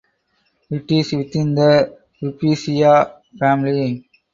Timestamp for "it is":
0.71-1.11